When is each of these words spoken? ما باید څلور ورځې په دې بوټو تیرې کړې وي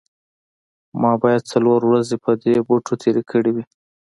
ما 1.01 1.11
باید 1.21 1.43
څلور 1.51 1.79
ورځې 1.85 2.15
په 2.23 2.31
دې 2.43 2.55
بوټو 2.67 2.93
تیرې 3.01 3.23
کړې 3.31 3.51
وي 3.55 3.63